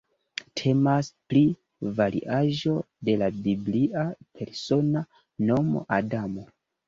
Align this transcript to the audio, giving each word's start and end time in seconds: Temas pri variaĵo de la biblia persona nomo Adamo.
Temas 0.59 1.09
pri 1.33 1.41
variaĵo 1.99 2.73
de 3.09 3.15
la 3.23 3.29
biblia 3.49 4.07
persona 4.41 5.05
nomo 5.51 5.85
Adamo. 6.01 6.49